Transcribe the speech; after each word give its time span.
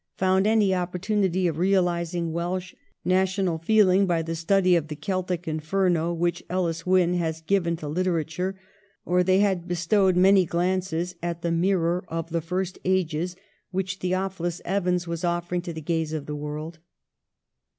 found 0.17 0.47
any 0.47 0.73
opportunity 0.73 1.45
of 1.45 1.59
realising 1.59 2.31
Welsh 2.33 2.73
national 3.05 3.59
feeling 3.59 4.07
by 4.07 4.23
the 4.23 4.33
study 4.35 4.75
of 4.75 4.87
the 4.87 4.95
Celtic 4.95 5.47
Inferno 5.47 6.11
which 6.11 6.43
EUis 6.49 6.87
Wynn 6.87 7.13
had 7.13 7.45
given 7.45 7.75
to 7.75 7.87
literature, 7.87 8.59
or 9.05 9.19
that 9.19 9.27
they 9.27 9.41
had 9.41 9.67
bestowed 9.67 10.15
many 10.15 10.43
glances 10.43 11.13
at 11.21 11.43
the 11.43 11.51
'Mirror 11.51 12.03
of 12.07 12.31
the 12.31 12.41
First 12.41 12.79
Ages' 12.83 13.35
which 13.69 13.97
Theophilus 13.97 14.59
Evans 14.65 15.07
was 15.07 15.23
offering 15.23 15.61
to 15.61 15.71
the 15.71 15.81
gaze 15.81 16.13
of 16.13 16.25
the 16.25 16.35
world. 16.35 16.79